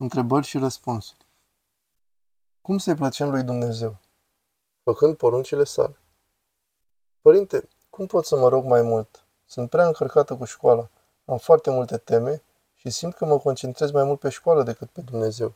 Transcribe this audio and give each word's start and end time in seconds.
Întrebări 0.00 0.46
și 0.46 0.58
răspunsuri. 0.58 1.26
Cum 2.60 2.78
să-i 2.78 2.94
plăcem 2.94 3.30
lui 3.30 3.42
Dumnezeu? 3.42 3.96
Făcând 4.82 5.16
poruncile 5.16 5.64
sale. 5.64 5.96
Părinte, 7.20 7.68
cum 7.90 8.06
pot 8.06 8.24
să 8.24 8.36
mă 8.36 8.48
rog 8.48 8.64
mai 8.64 8.82
mult? 8.82 9.24
Sunt 9.46 9.70
prea 9.70 9.86
încărcată 9.86 10.36
cu 10.36 10.44
școala, 10.44 10.88
am 11.24 11.38
foarte 11.38 11.70
multe 11.70 11.96
teme 11.96 12.42
și 12.74 12.90
simt 12.90 13.14
că 13.14 13.24
mă 13.24 13.38
concentrez 13.38 13.90
mai 13.90 14.04
mult 14.04 14.18
pe 14.18 14.28
școală 14.28 14.62
decât 14.62 14.88
pe 14.88 15.00
Dumnezeu. 15.00 15.54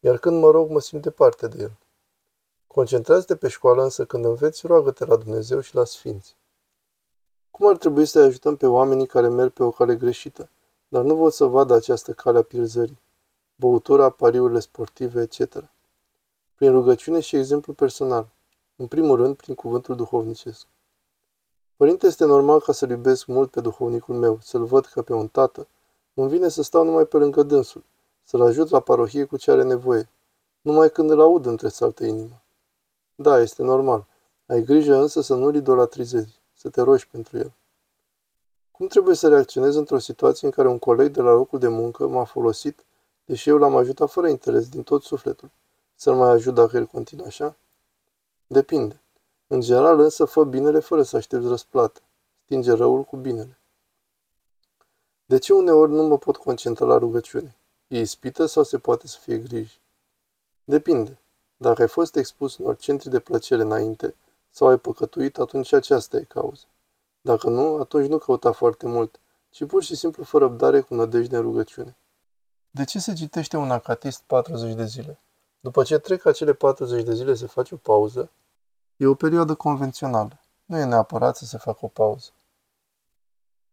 Iar 0.00 0.18
când 0.18 0.40
mă 0.40 0.50
rog, 0.50 0.70
mă 0.70 0.80
simt 0.80 1.02
departe 1.02 1.48
de 1.48 1.62
El. 1.62 1.72
Concentrează-te 2.66 3.36
pe 3.36 3.48
școală, 3.48 3.82
însă 3.82 4.04
când 4.04 4.24
înveți, 4.24 4.66
roagă-te 4.66 5.04
la 5.04 5.16
Dumnezeu 5.16 5.60
și 5.60 5.74
la 5.74 5.84
Sfinți. 5.84 6.36
Cum 7.50 7.68
ar 7.68 7.76
trebui 7.76 8.06
să 8.06 8.18
ajutăm 8.18 8.56
pe 8.56 8.66
oamenii 8.66 9.06
care 9.06 9.28
merg 9.28 9.52
pe 9.52 9.62
o 9.62 9.70
cale 9.70 9.96
greșită, 9.96 10.48
dar 10.88 11.02
nu 11.02 11.14
vor 11.14 11.30
să 11.30 11.44
vadă 11.44 11.74
această 11.74 12.12
cale 12.12 12.38
a 12.38 12.42
pierzării? 12.42 12.98
Băutura, 13.60 14.10
pariurile 14.10 14.60
sportive, 14.60 15.20
etc. 15.20 15.64
Prin 16.54 16.70
rugăciune 16.72 17.20
și 17.20 17.36
exemplu 17.36 17.72
personal. 17.72 18.28
În 18.76 18.86
primul 18.86 19.16
rând, 19.16 19.36
prin 19.36 19.54
cuvântul 19.54 19.96
duhovnicesc. 19.96 20.66
Părinte, 21.76 22.06
este 22.06 22.24
normal 22.24 22.60
ca 22.60 22.72
să-l 22.72 22.90
iubesc 22.90 23.26
mult 23.26 23.50
pe 23.50 23.60
duhovnicul 23.60 24.14
meu, 24.14 24.38
să-l 24.42 24.64
văd 24.64 24.86
ca 24.86 25.02
pe 25.02 25.12
un 25.12 25.28
tată. 25.28 25.66
Îmi 26.14 26.28
vine 26.28 26.48
să 26.48 26.62
stau 26.62 26.84
numai 26.84 27.06
pe 27.06 27.16
lângă 27.16 27.42
dânsul, 27.42 27.84
să-l 28.24 28.40
ajut 28.40 28.70
la 28.70 28.80
parohie 28.80 29.24
cu 29.24 29.36
ce 29.36 29.50
are 29.50 29.62
nevoie, 29.62 30.08
numai 30.60 30.90
când 30.90 31.10
îl 31.10 31.20
aud 31.20 31.46
între 31.46 31.68
saltă 31.68 32.04
inima. 32.04 32.42
Da, 33.14 33.40
este 33.40 33.62
normal. 33.62 34.06
Ai 34.46 34.62
grijă 34.62 34.94
însă 34.94 35.20
să 35.20 35.34
nu-l 35.34 35.54
idolatrizezi, 35.54 36.40
să 36.54 36.68
te 36.68 36.80
rogi 36.80 37.08
pentru 37.08 37.38
el. 37.38 37.52
Cum 38.70 38.86
trebuie 38.86 39.14
să 39.14 39.28
reacționez 39.28 39.74
într-o 39.74 39.98
situație 39.98 40.46
în 40.46 40.52
care 40.52 40.68
un 40.68 40.78
coleg 40.78 41.12
de 41.12 41.20
la 41.20 41.32
locul 41.32 41.58
de 41.58 41.68
muncă 41.68 42.06
m-a 42.06 42.24
folosit 42.24 42.84
deși 43.30 43.48
eu 43.48 43.58
l-am 43.58 43.76
ajutat 43.76 44.10
fără 44.10 44.28
interes 44.28 44.68
din 44.68 44.82
tot 44.82 45.02
sufletul. 45.02 45.50
Să-l 45.94 46.14
mai 46.14 46.28
ajut 46.28 46.54
dacă 46.54 46.76
el 46.76 46.86
continuă 46.86 47.26
așa? 47.26 47.56
Depinde. 48.46 49.00
În 49.46 49.60
general 49.60 50.00
însă 50.00 50.24
fă 50.24 50.44
binele 50.44 50.78
fără 50.78 51.02
să 51.02 51.16
aștepți 51.16 51.48
răsplată. 51.48 52.00
Stinge 52.44 52.72
răul 52.72 53.02
cu 53.02 53.16
binele. 53.16 53.58
De 55.24 55.38
ce 55.38 55.52
uneori 55.52 55.92
nu 55.92 56.02
mă 56.02 56.18
pot 56.18 56.36
concentra 56.36 56.86
la 56.86 56.98
rugăciune? 56.98 57.56
E 57.88 58.00
ispită 58.00 58.46
sau 58.46 58.62
se 58.62 58.78
poate 58.78 59.06
să 59.06 59.18
fie 59.20 59.38
griji? 59.38 59.80
Depinde. 60.64 61.18
Dacă 61.56 61.82
ai 61.82 61.88
fost 61.88 62.16
expus 62.16 62.56
unor 62.56 62.76
centri 62.76 63.10
de 63.10 63.18
plăcere 63.18 63.62
înainte 63.62 64.14
sau 64.50 64.68
ai 64.68 64.78
păcătuit, 64.78 65.38
atunci 65.38 65.72
aceasta 65.72 66.16
e 66.16 66.22
cauza. 66.22 66.64
Dacă 67.20 67.48
nu, 67.48 67.76
atunci 67.76 68.08
nu 68.08 68.18
căuta 68.18 68.52
foarte 68.52 68.86
mult, 68.86 69.20
ci 69.50 69.64
pur 69.64 69.82
și 69.82 69.96
simplu 69.96 70.24
fă 70.24 70.38
răbdare 70.38 70.80
cu 70.80 70.94
nădejde 70.94 71.36
în 71.36 71.42
rugăciune. 71.42 71.96
De 72.72 72.84
ce 72.84 72.98
se 72.98 73.12
citește 73.12 73.56
un 73.56 73.70
acatist 73.70 74.22
40 74.26 74.74
de 74.74 74.84
zile? 74.84 75.20
După 75.60 75.82
ce 75.82 75.98
trec 75.98 76.24
acele 76.24 76.52
40 76.52 77.04
de 77.04 77.14
zile 77.14 77.34
se 77.34 77.46
face 77.46 77.74
o 77.74 77.76
pauză? 77.76 78.30
E 78.96 79.06
o 79.06 79.14
perioadă 79.14 79.54
convențională. 79.54 80.40
Nu 80.64 80.78
e 80.78 80.84
neapărat 80.84 81.36
să 81.36 81.44
se 81.44 81.58
facă 81.58 81.78
o 81.82 81.88
pauză. 81.88 82.30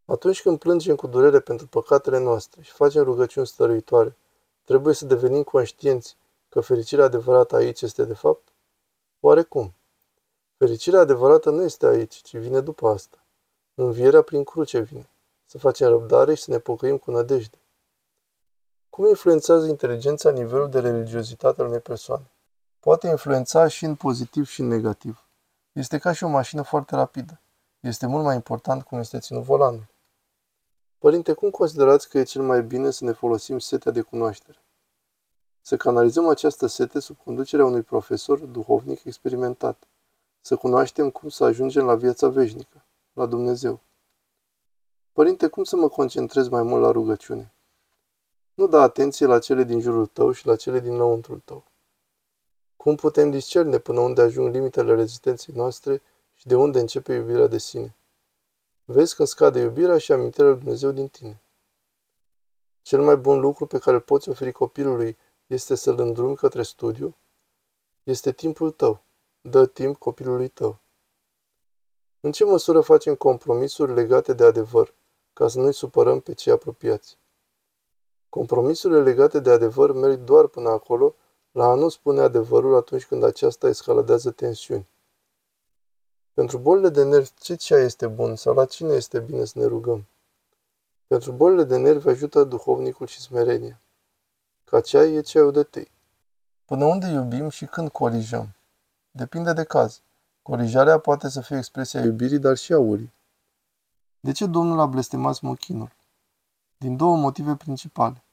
Atunci 0.05 0.41
când 0.41 0.59
plângem 0.59 0.95
cu 0.95 1.07
durere 1.07 1.39
pentru 1.39 1.67
păcatele 1.67 2.17
noastre 2.19 2.61
și 2.61 2.71
facem 2.71 3.03
rugăciuni 3.03 3.47
stăruitoare, 3.47 4.15
trebuie 4.63 4.93
să 4.93 5.05
devenim 5.05 5.43
conștienți 5.43 6.17
că 6.49 6.61
fericirea 6.61 7.05
adevărată 7.05 7.55
aici 7.55 7.81
este 7.81 8.03
de 8.05 8.13
fapt? 8.13 8.47
Oarecum. 9.19 9.73
Fericirea 10.57 10.99
adevărată 10.99 11.49
nu 11.49 11.63
este 11.63 11.85
aici, 11.85 12.15
ci 12.15 12.37
vine 12.37 12.61
după 12.61 12.87
asta. 12.89 13.17
Învierea 13.73 14.21
prin 14.21 14.43
cruce 14.43 14.79
vine. 14.79 15.09
Să 15.45 15.57
facem 15.57 15.87
răbdare 15.87 16.33
și 16.33 16.43
să 16.43 16.51
ne 16.51 16.59
pocăim 16.59 16.97
cu 16.97 17.11
nădejde. 17.11 17.57
Cum 18.97 19.07
influențează 19.07 19.67
inteligența 19.67 20.31
nivelul 20.31 20.69
de 20.69 20.79
religiozitate 20.79 21.61
al 21.61 21.67
unei 21.67 21.79
persoane? 21.79 22.31
Poate 22.79 23.07
influența 23.07 23.67
și 23.67 23.85
în 23.85 23.95
pozitiv 23.95 24.45
și 24.45 24.61
în 24.61 24.67
negativ. 24.67 25.27
Este 25.71 25.97
ca 25.97 26.11
și 26.11 26.23
o 26.23 26.27
mașină 26.27 26.61
foarte 26.61 26.95
rapidă. 26.95 27.39
Este 27.79 28.05
mult 28.05 28.23
mai 28.23 28.35
important 28.35 28.83
cum 28.83 28.99
este 28.99 29.19
ținut 29.19 29.43
volanul. 29.43 29.87
Părinte, 30.97 31.33
cum 31.33 31.49
considerați 31.49 32.09
că 32.09 32.17
e 32.17 32.23
cel 32.23 32.41
mai 32.41 32.63
bine 32.63 32.89
să 32.89 33.03
ne 33.03 33.11
folosim 33.11 33.59
setea 33.59 33.91
de 33.91 34.01
cunoaștere? 34.01 34.57
Să 35.61 35.77
canalizăm 35.77 36.27
această 36.27 36.67
sete 36.67 36.99
sub 36.99 37.17
conducerea 37.23 37.65
unui 37.65 37.81
profesor 37.81 38.39
duhovnic 38.39 39.03
experimentat. 39.03 39.87
Să 40.41 40.55
cunoaștem 40.55 41.09
cum 41.09 41.29
să 41.29 41.43
ajungem 41.43 41.85
la 41.85 41.95
viața 41.95 42.27
veșnică, 42.27 42.85
la 43.13 43.25
Dumnezeu. 43.25 43.79
Părinte, 45.11 45.47
cum 45.47 45.63
să 45.63 45.75
mă 45.75 45.89
concentrez 45.89 46.47
mai 46.47 46.63
mult 46.63 46.81
la 46.81 46.91
rugăciune? 46.91 47.51
Nu 48.57 48.67
da 48.67 48.81
atenție 48.81 49.25
la 49.25 49.39
cele 49.39 49.63
din 49.63 49.79
jurul 49.79 50.05
tău 50.05 50.31
și 50.31 50.45
la 50.45 50.55
cele 50.55 50.79
din 50.79 50.95
lăuntrul 50.95 51.39
tău. 51.39 51.63
Cum 52.75 52.95
putem 52.95 53.29
discerne 53.29 53.79
până 53.79 53.99
unde 53.99 54.21
ajung 54.21 54.53
limitele 54.53 54.95
rezistenței 54.95 55.53
noastre 55.53 56.01
și 56.33 56.47
de 56.47 56.55
unde 56.55 56.79
începe 56.79 57.13
iubirea 57.13 57.47
de 57.47 57.57
sine? 57.57 57.95
Vezi 58.85 59.15
că 59.15 59.23
scade 59.23 59.59
iubirea 59.59 59.97
și 59.97 60.11
amintirea 60.11 60.49
lui 60.49 60.59
Dumnezeu 60.59 60.91
din 60.91 61.07
tine. 61.07 61.41
Cel 62.81 63.01
mai 63.01 63.15
bun 63.15 63.39
lucru 63.39 63.65
pe 63.65 63.79
care 63.79 63.95
îl 63.95 64.01
poți 64.01 64.29
oferi 64.29 64.51
copilului 64.51 65.17
este 65.47 65.75
să-l 65.75 65.99
îndrumi 65.99 66.35
către 66.35 66.63
studiu? 66.63 67.15
Este 68.03 68.31
timpul 68.31 68.71
tău. 68.71 69.03
Dă 69.41 69.65
timp 69.65 69.97
copilului 69.97 70.47
tău. 70.47 70.79
În 72.19 72.31
ce 72.31 72.43
măsură 72.43 72.81
facem 72.81 73.15
compromisuri 73.15 73.93
legate 73.93 74.33
de 74.33 74.43
adevăr, 74.43 74.93
ca 75.33 75.47
să 75.47 75.59
nu-i 75.59 75.73
supărăm 75.73 76.19
pe 76.19 76.33
cei 76.33 76.53
apropiați? 76.53 77.17
Compromisurile 78.29 79.01
legate 79.01 79.39
de 79.39 79.49
adevăr 79.49 79.91
merg 79.91 80.19
doar 80.19 80.47
până 80.47 80.69
acolo, 80.69 81.15
la 81.51 81.65
a 81.65 81.73
nu 81.73 81.89
spune 81.89 82.21
adevărul 82.21 82.75
atunci 82.75 83.05
când 83.05 83.23
aceasta 83.23 83.67
escaladează 83.67 84.31
tensiuni. 84.31 84.87
Pentru 86.33 86.57
bolile 86.57 86.89
de 86.89 87.03
nervi, 87.03 87.31
ce 87.39 87.55
ceai 87.55 87.83
este 87.83 88.07
bun 88.07 88.35
sau 88.35 88.53
la 88.53 88.65
cine 88.65 88.93
este 88.93 89.19
bine 89.19 89.45
să 89.45 89.59
ne 89.59 89.65
rugăm? 89.65 90.07
Pentru 91.07 91.31
bolile 91.31 91.63
de 91.63 91.77
nervi 91.77 92.09
ajută 92.09 92.43
duhovnicul 92.43 93.07
și 93.07 93.19
smerenia. 93.19 93.81
Ca 94.63 94.81
ceai 94.81 95.13
e 95.13 95.21
ceaiul 95.21 95.51
de 95.51 95.63
tei. 95.63 95.91
Până 96.65 96.85
unde 96.85 97.07
iubim 97.07 97.49
și 97.49 97.65
când 97.65 97.89
corijăm? 97.89 98.55
Depinde 99.11 99.53
de 99.53 99.63
caz. 99.63 100.01
Corijarea 100.41 100.99
poate 100.99 101.29
să 101.29 101.41
fie 101.41 101.57
expresia 101.57 102.03
iubirii, 102.03 102.39
dar 102.39 102.57
și 102.57 102.73
a 102.73 102.79
urii. 102.79 103.13
De 104.19 104.31
ce 104.31 104.45
Domnul 104.45 104.79
a 104.79 104.85
blestemat 104.85 105.35
smochinul? 105.35 105.91
Din 106.77 106.95
două 106.95 107.17
motive 107.17 107.55
principale. 107.55 108.23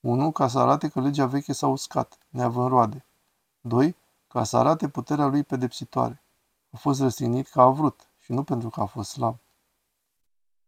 1. 0.00 0.32
Ca 0.32 0.48
să 0.48 0.58
arate 0.58 0.88
că 0.88 1.00
legea 1.00 1.26
veche 1.26 1.52
s-a 1.52 1.66
uscat, 1.66 2.18
neavând 2.28 2.68
roade. 2.68 3.04
2. 3.60 3.96
Ca 4.28 4.44
să 4.44 4.56
arate 4.56 4.88
puterea 4.88 5.26
lui 5.26 5.42
pedepsitoare. 5.42 6.22
A 6.70 6.76
fost 6.76 7.00
răstignit 7.00 7.48
că 7.48 7.60
a 7.60 7.68
vrut 7.68 8.08
și 8.18 8.32
nu 8.32 8.42
pentru 8.42 8.68
că 8.68 8.80
a 8.80 8.84
fost 8.84 9.10
slab. 9.10 9.36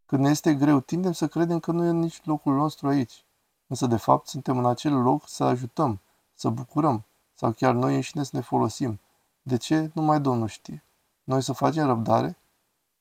Când 0.06 0.22
ne 0.22 0.30
este 0.30 0.54
greu, 0.54 0.80
tindem 0.80 1.12
să 1.12 1.28
credem 1.28 1.60
că 1.60 1.72
nu 1.72 1.84
e 1.84 1.90
nici 1.90 2.24
locul 2.24 2.54
nostru 2.54 2.88
aici. 2.88 3.24
Însă, 3.66 3.86
de 3.86 3.96
fapt, 3.96 4.26
suntem 4.26 4.58
în 4.58 4.66
acel 4.66 5.02
loc 5.02 5.28
să 5.28 5.44
ajutăm, 5.44 6.00
să 6.34 6.48
bucurăm, 6.48 7.04
sau 7.34 7.52
chiar 7.52 7.74
noi 7.74 7.94
înșine 7.94 8.22
să 8.22 8.30
ne 8.32 8.40
folosim. 8.40 9.00
De 9.42 9.56
ce? 9.56 9.90
Numai 9.94 10.20
Domnul 10.20 10.48
știe. 10.48 10.84
Noi 11.24 11.42
să 11.42 11.52
facem 11.52 11.86
răbdare? 11.86 12.36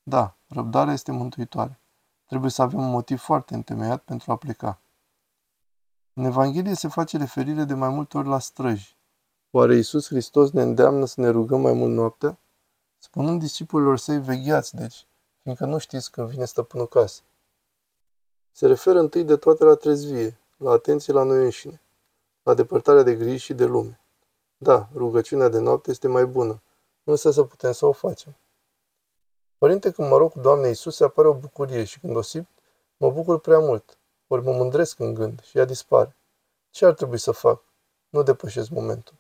Da, 0.03 0.35
răbdarea 0.47 0.94
este 0.94 1.11
mântuitoare. 1.11 1.79
Trebuie 2.27 2.51
să 2.51 2.61
avem 2.61 2.79
un 2.79 2.89
motiv 2.89 3.19
foarte 3.19 3.53
întemeiat 3.53 4.01
pentru 4.01 4.31
a 4.31 4.35
pleca. 4.35 4.81
În 6.13 6.23
Evanghelie 6.23 6.73
se 6.73 6.88
face 6.88 7.17
referire 7.17 7.63
de 7.63 7.73
mai 7.73 7.89
multe 7.89 8.17
ori 8.17 8.27
la 8.27 8.39
străji. 8.39 8.97
Oare 9.51 9.75
Iisus 9.75 10.07
Hristos 10.07 10.51
ne 10.51 10.61
îndeamnă 10.61 11.05
să 11.05 11.21
ne 11.21 11.29
rugăm 11.29 11.61
mai 11.61 11.73
mult 11.73 11.93
noaptea? 11.93 12.38
Spunând 12.97 13.39
discipolilor 13.39 13.97
săi, 13.97 14.19
vegheați, 14.19 14.75
deci, 14.75 15.07
fiindcă 15.41 15.65
nu 15.65 15.77
știți 15.77 16.11
când 16.11 16.27
vine 16.27 16.45
stăpânul 16.45 16.88
casă. 16.88 17.21
Se 18.51 18.67
referă 18.67 18.99
întâi 18.99 19.23
de 19.23 19.35
toate 19.35 19.63
la 19.63 19.75
trezvie, 19.75 20.39
la 20.57 20.71
atenție 20.71 21.13
la 21.13 21.23
noi 21.23 21.44
înșine, 21.44 21.81
la 22.44 22.53
depărtarea 22.53 23.03
de 23.03 23.15
griji 23.15 23.44
și 23.44 23.53
de 23.53 23.65
lume. 23.65 24.00
Da, 24.57 24.89
rugăciunea 24.94 25.50
de 25.50 25.59
noapte 25.59 25.91
este 25.91 26.07
mai 26.07 26.25
bună, 26.25 26.62
însă 27.03 27.31
să 27.31 27.44
putem 27.44 27.71
să 27.71 27.85
o 27.85 27.91
facem. 27.91 28.35
Părinte, 29.57 29.92
când 29.92 30.09
mă 30.09 30.18
rog 30.18 30.31
cu 30.31 30.39
Doamne 30.39 30.68
Iisus, 30.68 31.00
apare 31.00 31.27
o 31.27 31.33
bucurie 31.33 31.83
și 31.83 32.00
când 32.00 32.15
o 32.15 32.21
simt, 32.21 32.48
mă 32.98 33.12
bucur 33.12 33.39
prea 33.39 33.59
mult. 33.59 33.98
Ori 34.27 34.44
mă 34.44 34.51
mândresc 34.51 35.00
în 35.00 35.13
gând 35.13 35.44
și 35.44 35.57
ea 35.57 35.65
dispare. 35.65 36.15
Ce 36.69 36.86
ar 36.86 36.94
trebui 36.94 37.18
să 37.18 37.31
fac? 37.31 37.62
Nu 38.09 38.24
depășesc 38.24 38.69
momentul. 38.69 39.13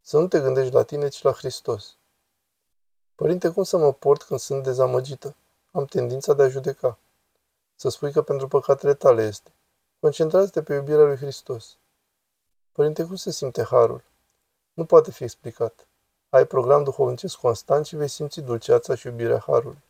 Să 0.00 0.18
nu 0.18 0.28
te 0.28 0.40
gândești 0.40 0.72
la 0.72 0.82
tine, 0.82 1.08
ci 1.08 1.22
la 1.22 1.32
Hristos. 1.32 1.96
Părinte, 3.14 3.48
cum 3.48 3.62
să 3.62 3.76
mă 3.76 3.92
port 3.92 4.22
când 4.22 4.40
sunt 4.40 4.62
dezamăgită? 4.62 5.34
Am 5.72 5.84
tendința 5.84 6.32
de 6.32 6.42
a 6.42 6.48
judeca. 6.48 6.98
Să 7.74 7.88
spui 7.88 8.12
că 8.12 8.22
pentru 8.22 8.48
păcatele 8.48 8.94
tale 8.94 9.22
este. 9.22 9.52
Concentrează-te 10.00 10.62
pe 10.62 10.74
iubirea 10.74 11.04
lui 11.04 11.16
Hristos. 11.16 11.76
Părinte, 12.72 13.04
cum 13.04 13.14
se 13.14 13.30
simte 13.30 13.62
harul? 13.62 14.02
Nu 14.72 14.84
poate 14.84 15.10
fi 15.10 15.22
explicat. 15.22 15.86
Ai 16.28 16.46
program 16.46 16.84
duhovnicesc 16.84 17.36
constant 17.36 17.86
și 17.86 17.96
vei 17.96 18.08
simți 18.08 18.40
dulceața 18.40 18.94
și 18.94 19.06
iubirea 19.06 19.44
harului. 19.46 19.82